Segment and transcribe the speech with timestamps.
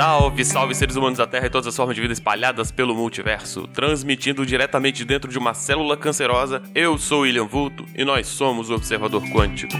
[0.00, 3.66] Salve, salve seres humanos da Terra e todas as formas de vida espalhadas pelo multiverso.
[3.66, 8.74] Transmitindo diretamente dentro de uma célula cancerosa, eu sou William Vulto e nós somos o
[8.76, 9.76] Observador Quântico.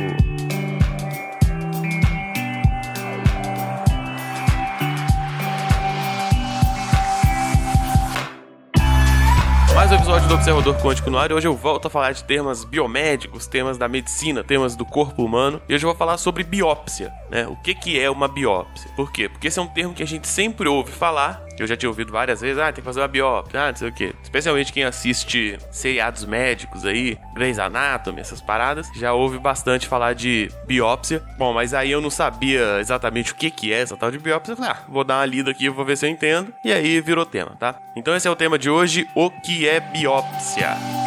[10.10, 13.46] Episódio do Observador Quântico no ar e hoje eu volto a falar de temas biomédicos,
[13.46, 17.46] temas da medicina, temas do corpo humano e hoje eu vou falar sobre biópsia, né?
[17.46, 18.90] O que, que é uma biópsia?
[18.96, 19.28] Por quê?
[19.28, 21.90] Porque esse é um termo que a gente sempre ouve falar, que eu já tinha
[21.90, 24.14] ouvido várias vezes, ah, tem que fazer uma biópsia, ah, não sei o quê.
[24.22, 30.50] Especialmente quem assiste seriados médicos aí, Grey's Anatomy, essas paradas, já ouve bastante falar de
[30.66, 31.22] biópsia.
[31.36, 34.52] Bom, mas aí eu não sabia exatamente o que, que é essa tal de biópsia,
[34.52, 36.98] eu falei, ah, vou dar uma lida aqui, vou ver se eu entendo, e aí
[37.02, 37.74] virou tema, tá?
[37.94, 40.99] Então esse é o tema de hoje, o que é biópsia.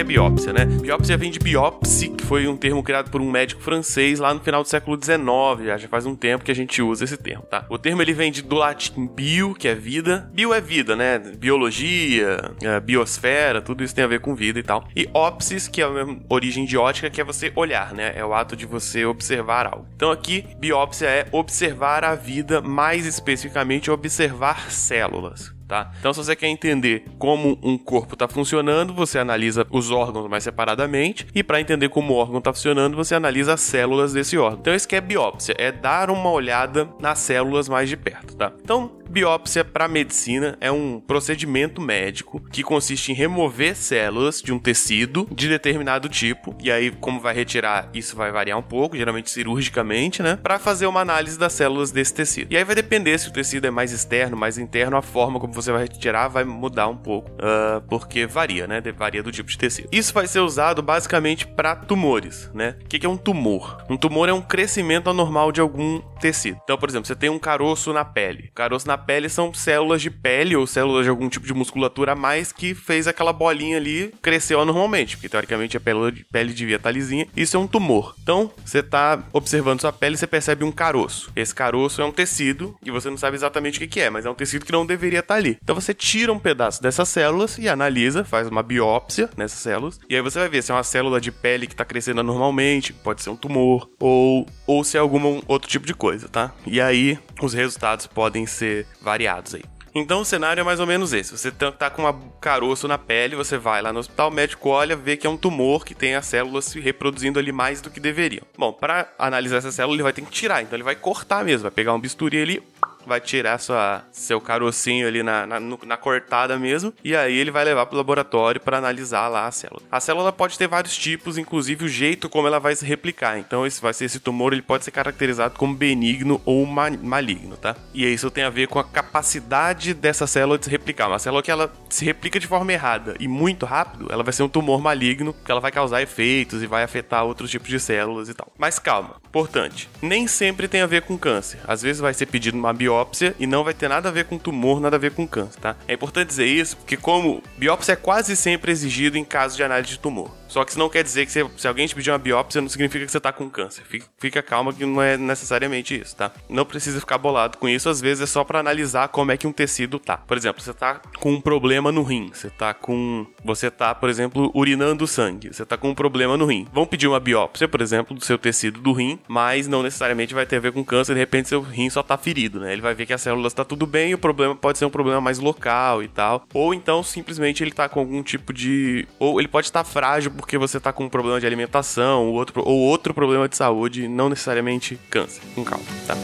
[0.00, 0.64] É biópsia, né?
[0.64, 4.40] Biópsia vem de biopsie, que foi um termo criado por um médico francês lá no
[4.40, 7.66] final do século XIX, já, faz um tempo que a gente usa esse termo, tá?
[7.68, 10.30] O termo ele vem de, do latim bio, que é vida.
[10.32, 11.18] Bio é vida, né?
[11.18, 14.88] Biologia, é, biosfera, tudo isso tem a ver com vida e tal.
[14.96, 18.12] E ópsis, que é a mesma origem de ótica, que é você olhar, né?
[18.16, 19.86] É o ato de você observar algo.
[19.94, 25.59] Então aqui, biópsia é observar a vida, mais especificamente observar células.
[25.70, 25.88] Tá?
[26.00, 30.42] Então, se você quer entender como um corpo está funcionando, você analisa os órgãos mais
[30.42, 34.58] separadamente, e para entender como o órgão está funcionando, você analisa as células desse órgão.
[34.58, 38.34] Então, isso que é biópsia, é dar uma olhada nas células mais de perto.
[38.34, 38.52] Tá?
[38.60, 44.58] Então, biópsia para medicina é um procedimento médico que consiste em remover células de um
[44.58, 49.30] tecido de determinado tipo, e aí, como vai retirar, isso vai variar um pouco, geralmente
[49.30, 50.38] cirurgicamente, né?
[50.40, 52.52] Para fazer uma análise das células desse tecido.
[52.52, 55.52] E aí vai depender se o tecido é mais externo, mais interno, a forma como
[55.52, 58.80] você vai retirar vai mudar um pouco, uh, porque varia, né?
[58.96, 59.88] Varia do tipo de tecido.
[59.90, 62.76] Isso vai ser usado basicamente para tumores, né?
[62.84, 63.84] O que é um tumor?
[63.88, 66.60] Um tumor é um crescimento anormal de algum tecido.
[66.62, 68.48] Então, por exemplo, você tem um caroço na pele.
[68.50, 72.12] O caroço na pele são células de pele ou células de algum tipo de musculatura
[72.12, 76.76] a mais que fez aquela bolinha ali cresceu anormalmente, porque teoricamente a pele, pele devia
[76.76, 77.26] estar lisinha.
[77.36, 78.14] Isso é um tumor.
[78.22, 81.30] Então, você está observando sua pele você percebe um caroço.
[81.34, 84.30] Esse caroço é um tecido e você não sabe exatamente o que é, mas é
[84.30, 85.58] um tecido que não deveria estar ali.
[85.62, 90.14] Então você tira um pedaço dessas células e analisa, faz uma biópsia nessas células, e
[90.14, 93.22] aí você vai ver se é uma célula de pele que está crescendo anormalmente, pode
[93.22, 96.52] ser um tumor, ou, ou se é algum outro tipo de coisa, tá?
[96.66, 99.64] E aí os resultados podem ser variados aí.
[99.94, 101.36] Então o cenário é mais ou menos esse.
[101.36, 104.94] Você tá com um caroço na pele, você vai lá no hospital, o médico olha,
[104.94, 107.98] vê que é um tumor que tem as células se reproduzindo ali mais do que
[107.98, 108.44] deveriam.
[108.56, 111.62] Bom, para analisar essa célula, ele vai ter que tirar, então ele vai cortar mesmo,
[111.62, 112.62] vai pegar um bisturi ali,
[113.06, 117.64] vai tirar sua, seu carocinho ali na, na, na, cortada mesmo, e aí ele vai
[117.64, 119.82] levar pro laboratório para analisar lá a célula.
[119.90, 123.38] A célula pode ter vários tipos, inclusive o jeito como ela vai se replicar.
[123.38, 127.56] Então, esse vai ser esse tumor, ele pode ser caracterizado como benigno ou ma maligno,
[127.56, 127.76] tá?
[127.94, 131.08] E isso tem a ver com a capacidade dessa célula de se replicar.
[131.08, 134.42] Uma célula que ela se replica de forma errada e muito rápido, ela vai ser
[134.42, 138.28] um tumor maligno, que ela vai causar efeitos e vai afetar outros tipos de células
[138.28, 138.52] e tal.
[138.58, 141.60] Mas calma, importante, nem sempre tem a ver com câncer.
[141.66, 144.24] Às vezes vai ser pedido uma biópsia biópsia e não vai ter nada a ver
[144.24, 145.76] com tumor, nada a ver com câncer, tá?
[145.86, 149.92] É importante dizer isso porque como biópsia é quase sempre exigido em caso de análise
[149.92, 150.40] de tumor.
[150.50, 152.68] Só que isso não quer dizer que você, se alguém te pedir uma biópsia, não
[152.68, 153.84] significa que você tá com câncer.
[153.84, 156.32] Fica, fica, calma que não é necessariamente isso, tá?
[156.48, 159.46] Não precisa ficar bolado com isso, às vezes é só para analisar como é que
[159.46, 160.16] um tecido tá.
[160.16, 163.24] Por exemplo, você tá com um problema no rim, você tá com.
[163.44, 166.66] Você tá, por exemplo, urinando sangue, você tá com um problema no rim.
[166.72, 170.46] Vão pedir uma biópsia, por exemplo, do seu tecido do rim, mas não necessariamente vai
[170.46, 172.72] ter a ver com câncer, de repente seu rim só tá ferido, né?
[172.72, 175.20] Ele vai ver que as células tá tudo bem o problema pode ser um problema
[175.20, 176.44] mais local e tal.
[176.52, 179.06] Ou então simplesmente ele tá com algum tipo de.
[179.18, 182.62] Ou ele pode estar frágil porque você está com um problema de alimentação ou outro,
[182.64, 185.42] ou outro problema de saúde, não necessariamente câncer.
[185.54, 186.14] Com calma, tá?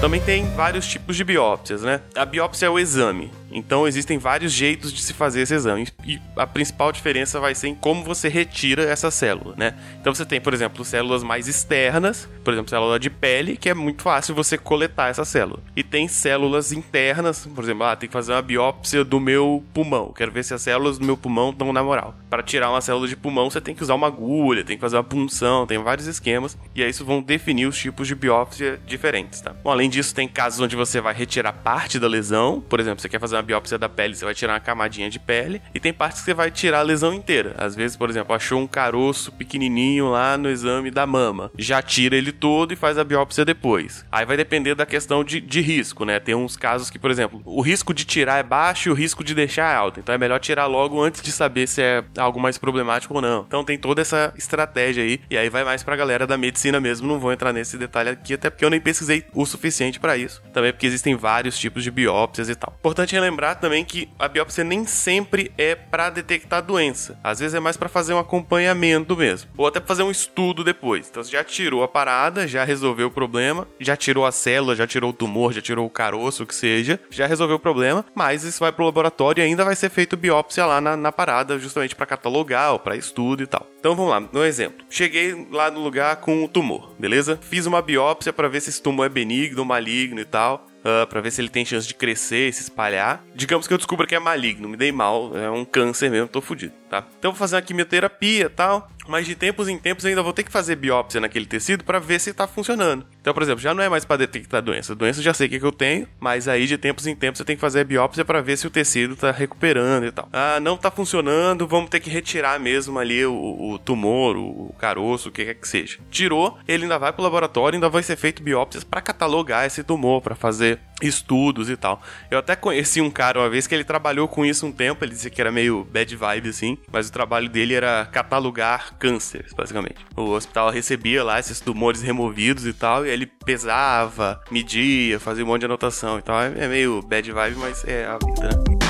[0.00, 2.00] Também tem vários tipos de biópsias, né?
[2.16, 3.30] A biópsia é o exame.
[3.50, 5.88] Então existem vários jeitos de se fazer esse exame.
[6.04, 9.74] E a principal diferença vai ser em como você retira essa célula, né?
[10.00, 13.74] Então você tem, por exemplo, células mais externas, por exemplo, célula de pele, que é
[13.74, 15.60] muito fácil você coletar essa célula.
[15.76, 20.12] E tem células internas, por exemplo, ah, tem que fazer uma biópsia do meu pulmão.
[20.16, 22.14] Quero ver se as células do meu pulmão estão na moral.
[22.28, 24.96] Para tirar uma célula de pulmão, você tem que usar uma agulha, tem que fazer
[24.96, 26.56] uma punção, tem vários esquemas.
[26.74, 29.54] E aí isso vão definir os tipos de biópsia diferentes, tá?
[29.64, 32.60] Bom, além disso, tem casos onde você vai retirar parte da lesão.
[32.60, 35.18] Por exemplo, você quer fazer uma biópsia da pele, você vai tirar uma camadinha de
[35.18, 35.60] pele.
[35.74, 37.54] E tem partes que você vai tirar a lesão inteira.
[37.58, 41.50] Às vezes, por exemplo, achou um caroço pequenininho lá no exame da mama.
[41.58, 44.04] Já tira ele todo e faz a biópsia depois.
[44.10, 46.18] Aí vai depender da questão de, de risco, né?
[46.20, 49.24] Tem uns casos que, por exemplo, o risco de tirar é baixo e o risco
[49.24, 50.00] de deixar é alto.
[50.00, 53.44] Então é melhor tirar logo antes de saber se é algo mais problemático ou não.
[53.46, 55.20] Então tem toda essa estratégia aí.
[55.30, 57.08] E aí vai mais pra galera da medicina mesmo.
[57.08, 60.42] Não vou entrar nesse detalhe aqui, até porque eu nem pesquisei o suficiente para isso.
[60.52, 62.74] Também porque existem vários tipos de biópsias e tal.
[62.78, 63.29] Importante relembrar
[63.60, 67.18] também que a biópsia nem sempre é para detectar doença.
[67.22, 69.50] Às vezes é mais para fazer um acompanhamento mesmo.
[69.56, 71.08] Ou até fazer um estudo depois.
[71.08, 74.86] Então você já tirou a parada, já resolveu o problema, já tirou a célula, já
[74.86, 78.44] tirou o tumor, já tirou o caroço, o que seja, já resolveu o problema, mas
[78.44, 81.94] isso vai pro laboratório e ainda vai ser feito biópsia lá na, na parada, justamente
[81.94, 83.66] para catalogar ou para estudo e tal.
[83.78, 84.84] Então vamos lá, no exemplo.
[84.90, 87.38] Cheguei lá no lugar com o tumor, beleza?
[87.40, 91.20] Fiz uma biópsia para ver se esse tumor é benigno, maligno e tal uh, para
[91.20, 93.22] ver se ele tem chance de crescer e se espalhar.
[93.34, 96.40] Digamos que eu descubra que é maligno, me dei mal, é um câncer mesmo, tô
[96.40, 97.06] fudido, tá?
[97.18, 100.44] Então vou fazer uma quimioterapia e tal, mas de tempos em tempos ainda vou ter
[100.44, 103.06] que fazer biópsia naquele tecido para ver se tá funcionando.
[103.20, 104.94] Então, por exemplo, já não é mais para detectar doença.
[104.94, 107.44] Doença já sei o que, que eu tenho, mas aí de tempos em tempos você
[107.44, 110.28] tem que fazer a biópsia para ver se o tecido tá recuperando e tal.
[110.32, 115.28] Ah, não tá funcionando, vamos ter que retirar mesmo ali o, o tumor, o caroço,
[115.28, 115.98] o que quer que seja.
[116.10, 120.20] Tirou, ele ainda vai pro laboratório, ainda vai ser feito biópsias para catalogar esse tumor,
[120.20, 122.02] para fazer estudos e tal.
[122.30, 125.12] Eu até conheci um cara uma vez que ele trabalhou com isso um tempo, ele
[125.12, 130.04] dizia que era meio bad vibe assim, mas o trabalho dele era catalogar cânceres, basicamente.
[130.16, 135.48] O hospital recebia lá esses tumores removidos e tal, e ele pesava, media, fazia um
[135.48, 136.40] monte de anotação e tal.
[136.40, 138.80] É meio bad vibe, mas é a vida, né?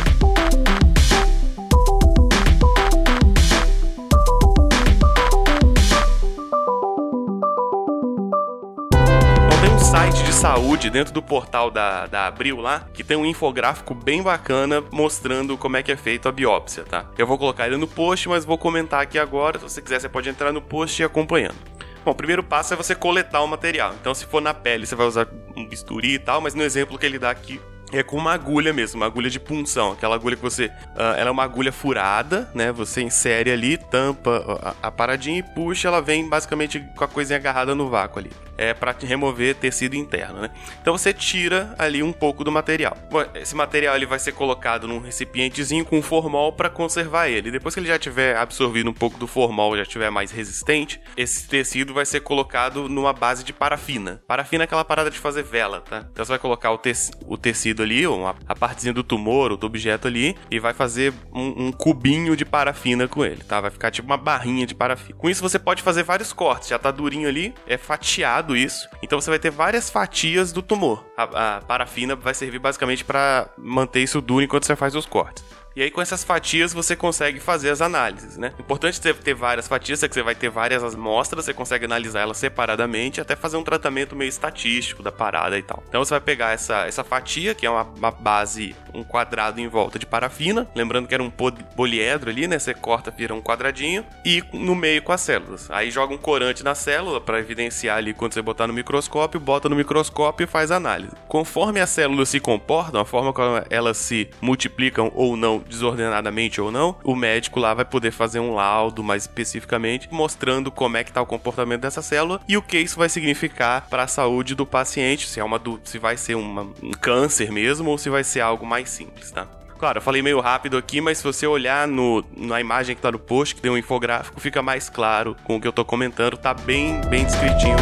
[9.90, 14.22] site de saúde dentro do portal da, da Abril lá, que tem um infográfico bem
[14.22, 17.06] bacana mostrando como é que é feito a biópsia, tá?
[17.18, 19.58] Eu vou colocar ele no post, mas vou comentar aqui agora.
[19.58, 21.69] Se você quiser, você pode entrar no post e ir acompanhando.
[22.04, 23.94] Bom, o primeiro passo é você coletar o material.
[24.00, 26.98] Então, se for na pele, você vai usar um bisturi e tal, mas no exemplo
[26.98, 27.60] que ele dá aqui,
[27.92, 29.92] é com uma agulha mesmo, uma agulha de punção.
[29.92, 30.66] Aquela agulha que você.
[30.66, 32.72] Uh, ela é uma agulha furada, né?
[32.72, 37.38] Você insere ali, tampa a, a, paradinha e puxa, ela vem basicamente com a coisinha
[37.38, 40.50] agarrada no vácuo ali é, para remover tecido interno, né?
[40.82, 42.94] Então você tira ali um pouco do material.
[43.10, 47.50] Bom, esse material ele vai ser colocado num recipientezinho com formol para conservar ele.
[47.50, 51.48] Depois que ele já tiver absorvido um pouco do formol, já tiver mais resistente, esse
[51.48, 54.22] tecido vai ser colocado numa base de parafina.
[54.28, 56.06] Parafina é aquela parada de fazer vela, tá?
[56.12, 56.92] Então você vai colocar o, te
[57.26, 61.14] o tecido ali, ou a, partezinha do tumor ou do objeto ali, e vai fazer
[61.32, 63.58] um, um cubinho de parafina com ele, tá?
[63.58, 65.18] Vai ficar tipo uma barrinha de parafina.
[65.18, 66.68] Com isso você pode fazer vários cortes.
[66.68, 68.88] Já tá durinho ali, é fatiado isso.
[69.02, 71.04] Então você vai ter várias fatias do tumor.
[71.20, 75.44] A, a parafina vai servir basicamente para manter isso duro enquanto você faz os cortes.
[75.76, 78.52] E aí, com essas fatias, você consegue fazer as análises, né?
[78.58, 82.20] Importante ter, ter várias fatias, é que você vai ter várias amostras, você consegue analisar
[82.20, 85.82] elas separadamente, até fazer um tratamento meio estatístico da parada e tal.
[85.88, 89.68] Então, você vai pegar essa, essa fatia, que é uma, uma base, um quadrado em
[89.68, 92.58] volta de parafina, lembrando que era um poliedro ali, né?
[92.58, 95.70] Você corta, vira um quadradinho, e no meio com as células.
[95.70, 99.68] Aí joga um corante na célula para evidenciar ali quando você botar no microscópio, bota
[99.68, 101.09] no microscópio e faz a análise.
[101.28, 106.70] Conforme as células se comportam, a forma como elas se multiplicam ou não desordenadamente ou
[106.70, 111.12] não, o médico lá vai poder fazer um laudo mais especificamente mostrando como é que
[111.12, 114.66] tá o comportamento dessa célula e o que isso vai significar para a saúde do
[114.66, 118.40] paciente, se é uma se vai ser uma, um câncer mesmo ou se vai ser
[118.40, 119.46] algo mais simples, tá?
[119.78, 123.10] Claro, eu falei meio rápido aqui, mas se você olhar no, na imagem que tá
[123.10, 126.36] no post, que tem um infográfico, fica mais claro com o que eu tô comentando,
[126.36, 127.76] tá bem, bem descritinho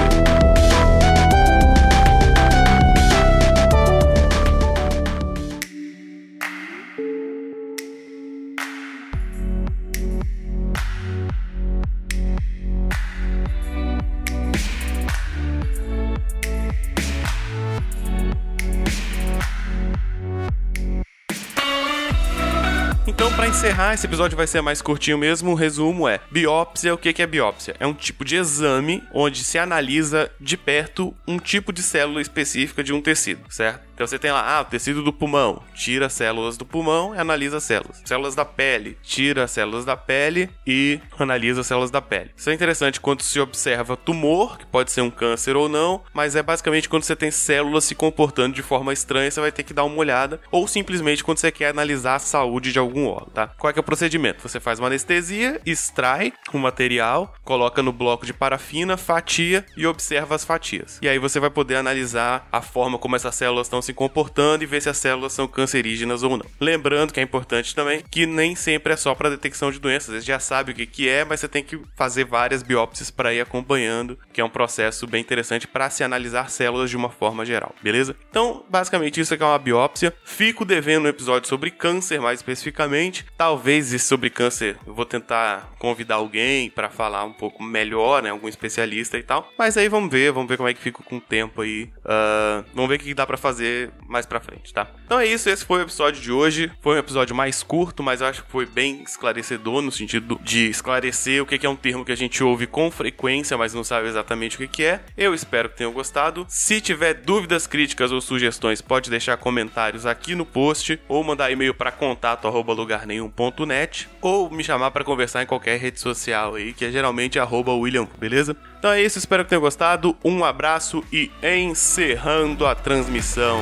[23.29, 23.49] mesmo.
[23.49, 25.51] encerrar, esse episódio vai ser mais curtinho mesmo.
[25.51, 27.75] O resumo é: biópsia, o que é biópsia?
[27.79, 32.83] É um tipo de exame onde se analisa de perto um tipo de célula específica
[32.83, 33.88] de um tecido, certo?
[33.99, 37.65] Então você tem lá, ah, tecido do pulmão, tira células do pulmão e analisa as
[37.65, 38.01] células.
[38.05, 42.31] Células da pele, tira as células da pele e analisa as células da pele.
[42.37, 46.37] Isso é interessante quando se observa tumor, que pode ser um câncer ou não, mas
[46.37, 49.75] é basicamente quando você tem células se comportando de forma estranha, você vai ter que
[49.75, 53.49] dar uma olhada, ou simplesmente quando você quer analisar a saúde de algum órgão, tá?
[53.59, 54.49] Qual é, é o procedimento?
[54.49, 60.37] Você faz uma anestesia, extrai o material, coloca no bloco de parafina, fatia e observa
[60.37, 61.01] as fatias.
[61.03, 64.67] E aí você vai poder analisar a forma como essas células estão se comportando e
[64.67, 66.47] ver se as células são cancerígenas ou não.
[66.61, 70.15] Lembrando que é importante também que nem sempre é só para detecção de doenças.
[70.15, 73.33] Você já sabe o que, que é, mas você tem que fazer várias biópsias para
[73.33, 77.45] ir acompanhando, que é um processo bem interessante para se analisar células de uma forma
[77.45, 78.17] geral, beleza?
[78.31, 80.15] Então, basicamente isso aqui é uma biópsia.
[80.25, 83.27] Fico devendo um episódio sobre câncer mais especificamente.
[83.37, 88.49] Talvez sobre câncer eu vou tentar convidar alguém para falar um pouco melhor, né, algum
[88.49, 89.51] especialista e tal.
[89.59, 91.91] Mas aí vamos ver, vamos ver como é que fica com o tempo aí.
[91.99, 94.89] Uh, vamos ver o que dá para fazer mais para frente, tá?
[95.05, 96.71] Então é isso, esse foi o episódio de hoje.
[96.81, 100.69] Foi um episódio mais curto, mas eu acho que foi bem esclarecedor no sentido de
[100.69, 104.09] esclarecer o que é um termo que a gente ouve com frequência, mas não sabe
[104.09, 105.01] exatamente o que é.
[105.17, 106.47] Eu espero que tenham gostado.
[106.49, 111.75] Se tiver dúvidas, críticas ou sugestões, pode deixar comentários aqui no post ou mandar e-mail
[111.75, 117.39] para contato@lugarnenhum.net ou me chamar para conversar em qualquer rede social aí, que é geralmente
[117.79, 118.57] William, beleza?
[118.79, 120.17] Então é isso, espero que tenham gostado.
[120.25, 123.61] Um abraço e encerrando a transmissão.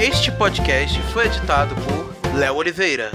[0.00, 3.12] Este podcast foi editado por Léo Oliveira.